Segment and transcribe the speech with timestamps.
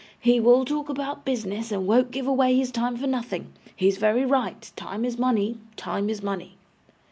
[0.19, 3.53] He will talk about business, and won't give away his time for nothing.
[3.75, 4.71] He's very right.
[4.75, 6.57] Time is money, time is money.